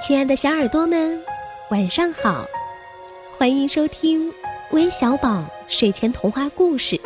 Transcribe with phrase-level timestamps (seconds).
[0.00, 1.20] 亲爱的小耳朵们，
[1.70, 2.46] 晚上好！
[3.36, 4.32] 欢迎收听
[4.70, 6.98] 微小宝睡前童话故事，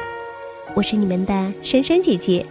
[0.77, 2.47] 我是你们的珊珊姐姐。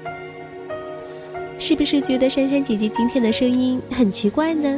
[1.58, 4.78] 是不是觉得珊珊姐姐今天的声音很奇怪呢？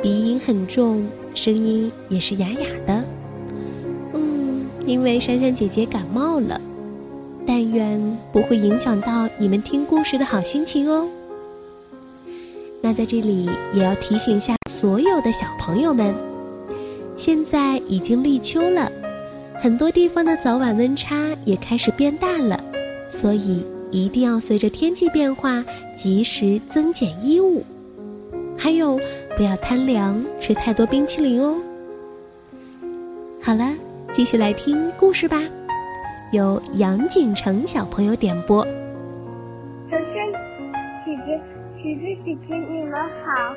[0.00, 3.04] 鼻音很重，声音也是哑哑的。
[4.12, 6.60] 嗯，因为珊珊姐姐感冒了，
[7.44, 8.00] 但愿
[8.32, 11.08] 不会影响到你们听故事的好心情哦。
[12.84, 16.14] 那在这里也要提醒一下所有的小朋友们，
[17.16, 18.92] 现在已经立秋了，
[19.54, 22.62] 很多地方的早晚温差也开始变大了，
[23.08, 25.64] 所以一定要随着天气变化
[25.96, 27.64] 及时增减衣物，
[28.54, 29.00] 还有
[29.34, 31.56] 不要贪凉吃太多冰淇淋哦。
[33.40, 33.72] 好了，
[34.12, 35.40] 继续来听故事吧，
[36.32, 38.62] 由杨锦成小朋友点播。
[43.22, 43.54] 好，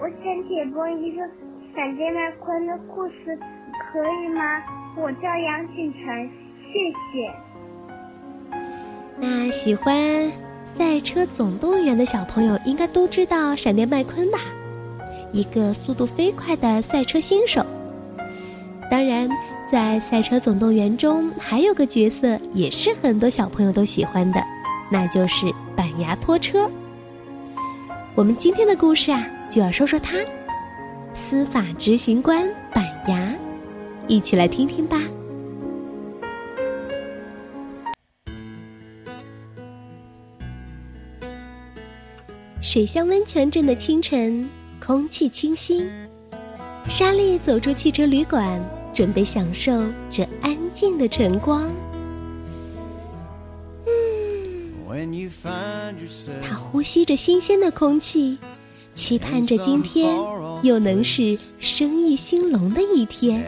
[0.00, 1.22] 我想解播一个
[1.74, 3.38] 闪电麦昆的故事，
[3.92, 4.42] 可以吗？
[4.96, 6.30] 我叫杨景晨，
[6.72, 6.72] 谢
[7.12, 7.32] 谢。
[9.18, 9.96] 那喜欢
[10.66, 14.38] 《赛车总动员》的小朋友应该都知道闪电麦昆吧？
[15.32, 17.64] 一个速度飞快的赛车新手。
[18.90, 19.28] 当然，
[19.66, 24.40] 在《赛车总动员》中还有个角色也是很多小朋友都喜欢的，
[24.90, 26.70] 那就是板牙拖车。
[28.16, 30.16] 我们今天的故事啊，就要说说他——
[31.14, 33.34] 司法执行官板牙，
[34.06, 35.02] 一起来听听吧。
[42.62, 44.48] 水乡温泉镇的清晨，
[44.80, 45.90] 空气清新。
[46.88, 48.60] 莎莉走出汽车旅馆，
[48.94, 49.72] 准备享受
[50.08, 51.68] 这安静的晨光。
[56.42, 58.38] 他呼吸着新鲜的空气，
[58.92, 60.16] 期盼着今天
[60.62, 63.44] 又能是生意兴隆的一天。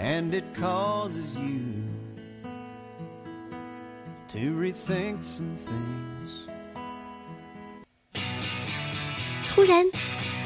[9.49, 9.87] 突然，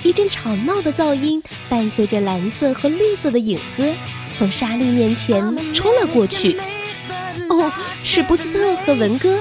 [0.05, 3.93] 一阵吵闹的噪音伴随着蓝色和绿色的影子，
[4.33, 6.57] 从莎莉面前冲了过去。
[7.61, 7.73] 哦，
[8.03, 9.39] 是布斯特和文哥。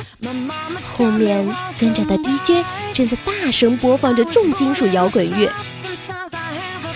[0.83, 1.47] 后面
[1.79, 5.51] 跟着的 DJ 正在大声播放着重金属摇滚乐。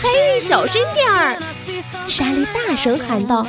[0.02, 1.42] 嘿，小声点儿！
[2.08, 3.48] 莎莉大声喊道：“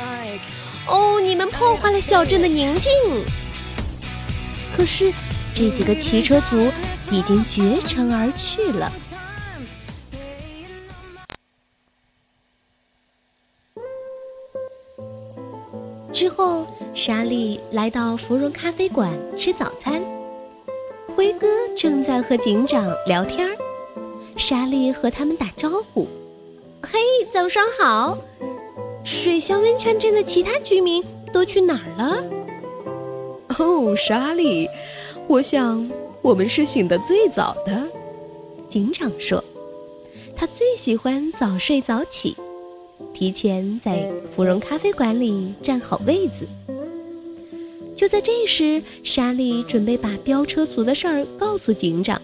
[0.87, 2.91] 哦，你们破坏了小镇的宁静。”
[4.75, 5.11] 可是，
[5.53, 6.71] 这几个骑车族
[7.11, 8.91] 已经绝尘而去了。
[16.15, 20.01] 之后，莎莉来到芙蓉咖啡馆吃早餐。
[21.13, 21.45] 辉哥
[21.75, 23.51] 正在和警长聊天儿，
[24.37, 26.07] 莎莉和他们打招呼
[26.81, 26.97] ：“嘿，
[27.29, 28.17] 早上好！
[29.03, 32.23] 水乡温泉镇的其他居民都去哪儿了？”
[33.59, 34.69] 哦，莎莉，
[35.27, 37.85] 我想我们是醒得最早的。
[38.69, 39.43] 警长说
[40.33, 42.37] ：“他最喜欢早睡早起。”
[43.15, 46.45] 提前在芙蓉咖啡馆里占好位子。
[47.95, 52.21] 就在这时，莎莉准备把飙车族的事儿告诉警长。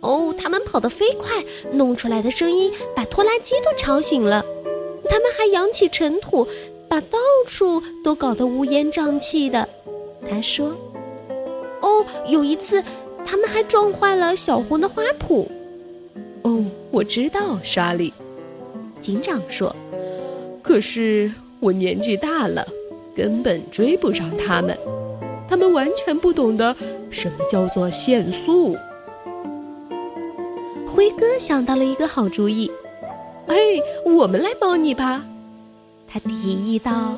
[0.00, 4.44] 哦，他们跑得飞快，弄出来的声音把拖拉机都吵醒了。
[5.08, 6.46] 他们还扬起尘土，
[6.86, 9.66] 把到处都搞得乌烟瘴气的。
[10.30, 10.76] 他说
[11.80, 12.84] ：“哦，有一次，
[13.24, 15.46] 他们还撞坏了小红的花圃。”
[16.44, 18.12] 哦，我知道，莎莉。
[19.00, 19.74] 警长说
[20.62, 22.66] ：“可是我年纪大了，
[23.14, 24.76] 根本追不上他们。
[25.48, 26.76] 他们完全不懂得
[27.10, 28.76] 什么叫做限速。”
[30.86, 32.70] 辉哥想到了一个好主意
[33.46, 35.24] ：“嘿，我们来帮你吧。”
[36.06, 37.16] 他提议道：“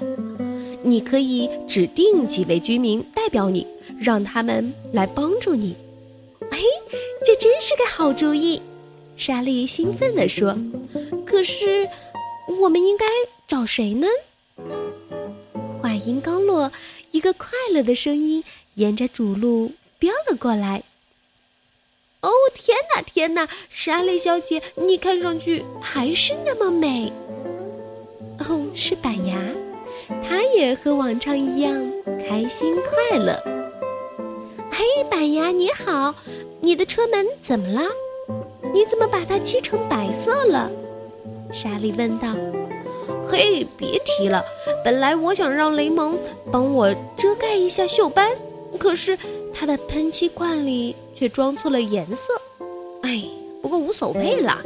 [0.83, 3.67] 你可以指定几位居民代表你，
[3.99, 5.75] 让他们来帮助你。”
[6.51, 6.59] 哎，
[7.25, 8.61] 这真是个好主意！
[9.17, 10.57] 莎莉兴奋地说。
[11.31, 11.89] 可是，
[12.61, 13.07] 我们应该
[13.47, 14.09] 找谁呢？
[15.81, 16.73] 话音刚落，
[17.13, 18.43] 一个快乐的声音
[18.75, 20.83] 沿着主路飙了过来。
[22.23, 23.49] 哦，天哪，天哪！
[23.69, 27.13] 莎莉小姐，你看上去还是那么美。
[28.41, 29.39] 哦，是板牙，
[30.29, 31.73] 他也和往常一样
[32.29, 33.41] 开心快乐。
[34.73, 36.13] 嘿，板牙你好，
[36.61, 37.89] 你的车门怎么了？
[38.75, 40.69] 你怎么把它漆成白色了？
[41.53, 42.35] 莎莉问道
[43.29, 44.45] ：“嘿，别提了！
[44.85, 46.19] 本来我想让雷蒙
[46.51, 48.31] 帮我遮盖一下锈斑，
[48.79, 49.19] 可是
[49.53, 52.33] 他的喷漆罐里却装错了颜色。
[53.03, 53.25] 哎，
[53.61, 54.63] 不过无所谓啦。”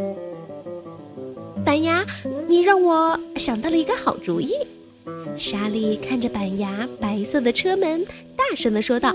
[1.65, 2.05] 板牙，
[2.47, 4.55] 你让我想到了一个好主意。
[5.37, 8.05] 莎莉看着板牙白色的车门，
[8.37, 9.15] 大声地说道：“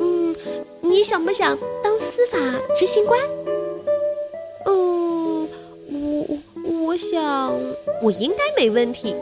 [0.00, 0.34] 嗯，
[0.80, 2.38] 你想不想当司法
[2.76, 3.20] 执行官
[7.10, 7.52] ？”“想
[8.02, 9.14] 我应该没问题。”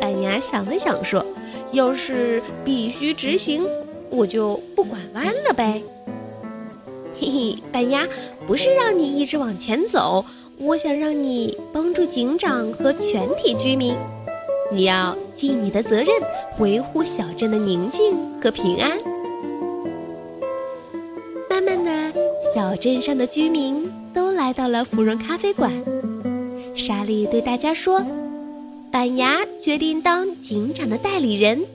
[0.00, 1.24] 板牙想了想说
[1.72, 3.66] ：“要是必须执行，
[4.10, 5.82] 我就不拐弯了呗。”
[7.20, 8.06] 嘿嘿，板牙，
[8.46, 10.24] 不是让你一直往前走，
[10.56, 13.96] 我想让你帮助警长和全体居民。
[14.70, 16.08] 你要尽你的责任，
[16.58, 18.96] 维护小镇的宁静和平安。
[21.50, 22.20] 慢慢的，
[22.54, 25.72] 小镇上的居民都来到了芙蓉咖啡馆。
[26.78, 28.00] 莎莉对大家说
[28.92, 31.66] ：“板牙决定当警长的代理人，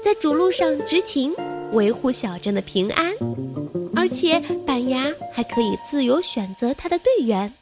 [0.00, 1.34] 在主路上执勤，
[1.72, 3.12] 维护小镇的平安。
[3.96, 7.52] 而且，板牙还可以自由选择他的队员。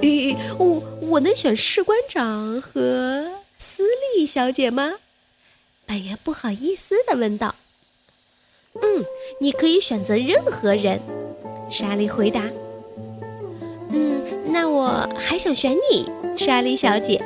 [0.00, 3.30] 咦，我我能选士官长和……”
[3.60, 3.84] 斯
[4.16, 4.94] 利小姐吗？
[5.84, 7.54] 板牙不好意思的问道。
[8.80, 9.04] “嗯，
[9.38, 10.98] 你可以选择任何人。”
[11.70, 12.42] 莎莉回答。“，
[14.50, 16.06] 那我还想选你，
[16.36, 17.22] 莎莉小姐。”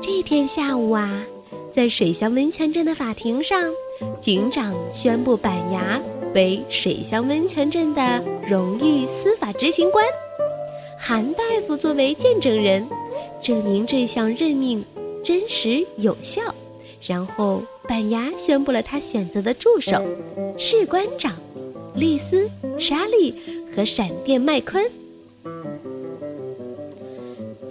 [0.00, 1.24] 这天下午啊，
[1.72, 3.70] 在水乡温泉镇的法庭上，
[4.20, 6.00] 警长宣布板牙
[6.34, 10.04] 为水乡温泉镇的荣誉司法执行官，
[10.98, 12.86] 韩大夫作为见证人。
[13.40, 14.84] 证明这项任命
[15.22, 16.42] 真实有效，
[17.06, 20.02] 然后板牙宣布了他选择的助手
[20.58, 21.34] 士官长
[21.94, 23.34] 丽丝、莎莉
[23.74, 24.84] 和闪电麦昆。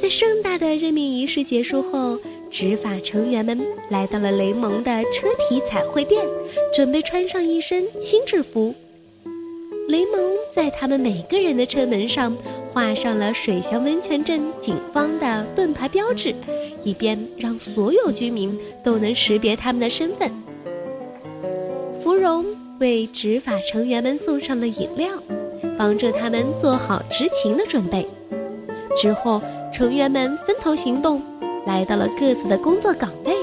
[0.03, 2.19] 在盛大的任命仪式结束后，
[2.49, 3.57] 执法成员们
[3.89, 6.21] 来到了雷蒙的车体彩绘店，
[6.73, 8.75] 准备穿上一身新制服。
[9.87, 12.35] 雷蒙在他们每个人的车门上
[12.69, 16.35] 画上了水乡温泉镇警方的盾牌标志，
[16.83, 20.29] 以便让所有居民都能识别他们的身份。
[22.01, 22.45] 芙蓉
[22.77, 25.07] 为执法成员们送上了饮料，
[25.77, 28.05] 帮助他们做好执勤的准备。
[28.95, 29.41] 之后，
[29.71, 31.21] 成员们分头行动，
[31.65, 33.33] 来到了各自的工作岗位。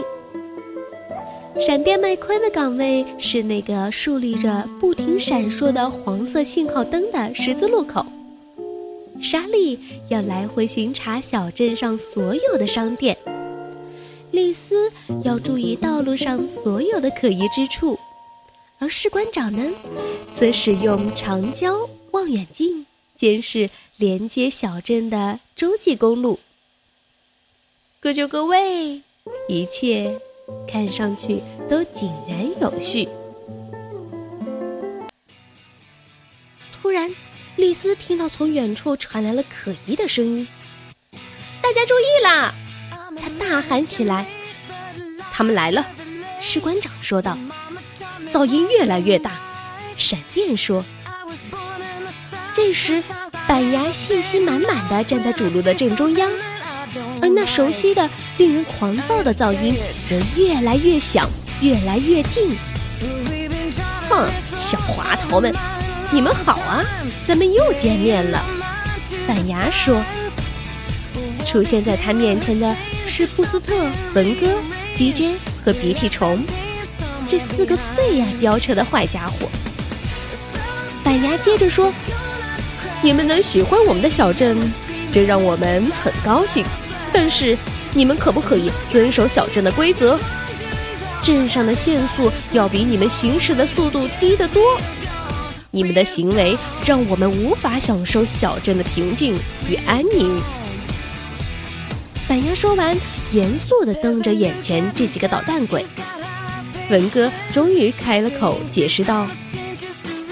[1.61, 8.05] 闪电麦昆的岗位是那个竖立着不停闪烁的黄色信号灯的十字路口。
[9.20, 13.14] 莎莉要来回巡查小镇上所有的商店，
[14.31, 14.91] 丽丝
[15.23, 17.99] 要注意道路上所有的可疑之处，
[18.79, 19.62] 而士官长呢，
[20.35, 22.87] 则使用长焦望远镜
[23.20, 23.69] 监视
[23.99, 26.40] 连接小镇的洲际公路。
[28.00, 29.02] 各就各位，
[29.46, 30.19] 一切。
[30.67, 33.06] 看上去都井然有序。
[36.72, 37.14] 突然，
[37.56, 40.49] 丽丝听到从远处传来了可疑的声音，
[41.61, 42.55] 大家注意啦！
[43.20, 44.26] 她大喊起来
[45.31, 45.87] ：“他们来了！”
[46.40, 47.37] 士官长说道。
[48.32, 49.38] 噪音越来越大，
[49.99, 50.82] 闪电说。
[52.52, 53.02] 这时，
[53.47, 56.31] 板牙信心满满的站在主路的正中央。
[57.23, 58.08] 而那熟悉的、
[58.38, 59.76] 令人狂躁的噪音
[60.08, 61.29] 则越来越响，
[61.61, 62.56] 越来越近。
[64.08, 65.55] 哼，小滑头们，
[66.11, 66.85] 你们好啊，
[67.24, 68.44] 咱们又见面了。
[69.27, 70.03] 板牙说。
[71.46, 73.74] 出现在他面前的是布斯特、
[74.15, 74.46] 文哥、
[74.96, 76.41] DJ 和鼻涕虫，
[77.29, 79.48] 这四个最爱飙车的坏家伙。
[81.03, 81.93] 板牙接着说
[83.02, 84.58] ：“你们能喜欢我们的小镇，
[85.10, 86.64] 这让我们很高兴。”
[87.12, 87.56] 但是，
[87.92, 90.19] 你们可不可以遵守小镇的规则？
[91.22, 94.62] 镇上的限速要比你们行驶的速度低得多。
[95.70, 99.36] 你们的行为让我们无法享受小镇的平静
[99.69, 100.40] 与安宁。
[102.26, 102.96] 板牙说完，
[103.32, 105.84] 严肃地瞪着眼前这几个捣蛋鬼。
[106.90, 109.26] 文哥终于开了口，解释道：“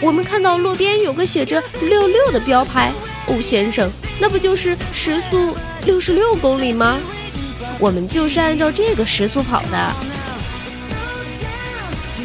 [0.01, 2.93] 我们看到路边有个写着‘六六’的标牌。
[3.27, 3.91] 哦，先生，
[4.21, 6.99] 那不就是时速？”六十六公里吗？
[7.79, 9.93] 我们就是按照这个时速跑的。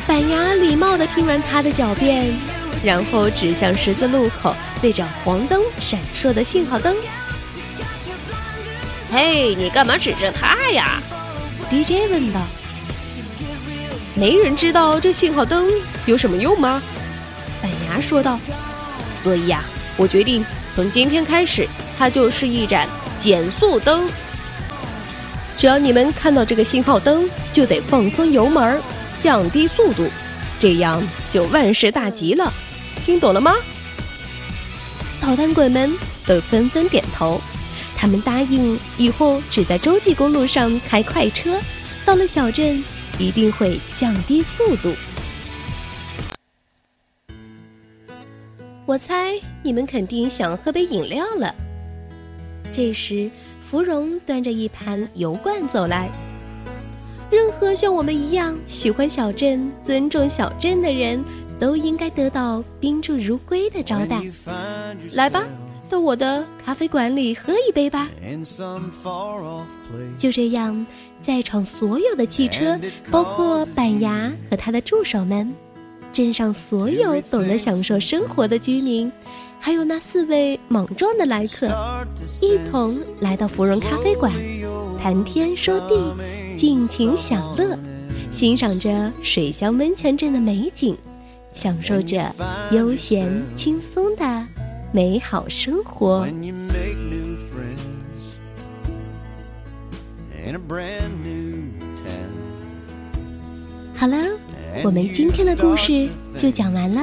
[0.06, 2.34] 板牙礼貌地听完他的狡辩，
[2.84, 6.96] 然后指向十字路口那盏黄灯闪烁的信号灯。
[9.12, 11.02] 嘿，你干嘛指着他呀
[11.70, 12.42] ？DJ 问道。
[14.16, 15.70] 没人知道这信号灯
[16.06, 16.82] 有什么用吗？
[18.00, 18.40] 说道。
[19.24, 19.64] 所以呀，
[19.98, 20.46] 我决定
[20.76, 22.88] 从今天开始，它就是一盏。
[23.20, 24.10] 减速灯，
[25.56, 28.82] 只要你们看到这个信号灯，就得放松油门，
[29.22, 30.10] 降低速度，
[30.60, 32.52] 这样就万事大吉了。
[33.06, 33.56] 听懂了吗？
[35.22, 35.94] 捣蛋鬼们
[36.26, 37.40] 都纷纷点头。
[37.96, 41.58] 他们答应以后只在洲际公路上开快车，
[42.04, 42.84] 到了小镇
[43.18, 44.94] 一定会降低速度。
[48.86, 51.56] 我猜你们肯定想喝杯饮料了。
[52.74, 53.30] 这时，
[53.64, 56.10] 芙蓉端着一盘油罐走来。
[57.32, 61.24] 任何像我们一样喜欢小镇、尊重小镇的人，
[61.58, 64.22] 都应该得到宾至如归的招待。
[65.14, 65.46] 来吧，
[65.90, 68.10] 到我的咖啡馆里喝一杯吧。
[70.18, 70.86] 就这样，
[71.22, 72.78] 在场所有的汽车，
[73.10, 75.56] 包括板牙和他的助手们。
[76.14, 79.12] 镇上所有懂得享受生活的居民，
[79.60, 81.66] 还有那四位莽撞的来客，
[82.40, 84.32] 一同来到芙蓉咖啡馆，
[85.02, 87.76] 谈天说地，尽情享乐，
[88.32, 90.96] 欣赏着水乡温泉镇的美景，
[91.56, 92.32] 享受着
[92.70, 94.48] 悠闲轻松的
[94.92, 96.28] 美好生活。
[103.96, 104.43] 好了。
[104.82, 107.02] 我们今天的故事就讲完了，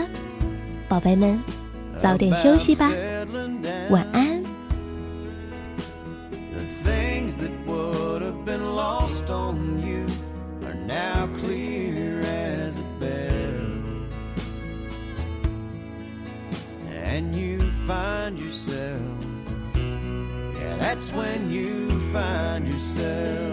[0.89, 1.39] 宝贝们，
[2.03, 2.91] 早点休息吧，
[3.91, 4.41] 晚安。
[22.13, 23.50] find yourself.